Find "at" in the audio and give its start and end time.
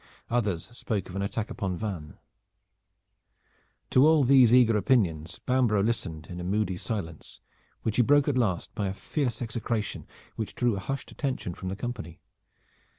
8.27-8.35